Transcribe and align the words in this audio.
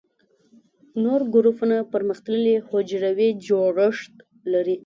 نور 1.03 1.21
ګروپونه 1.35 1.77
پرمختللي 1.91 2.55
حجروي 2.67 3.29
جوړښت 3.45 4.13
لري. 4.51 4.75